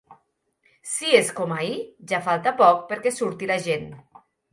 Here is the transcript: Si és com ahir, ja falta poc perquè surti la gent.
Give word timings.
Si 0.91 1.11
és 1.17 1.27
com 1.39 1.53
ahir, 1.55 1.75
ja 2.11 2.21
falta 2.29 2.53
poc 2.63 2.81
perquè 2.93 3.13
surti 3.19 3.51
la 3.53 3.59
gent. 3.67 3.87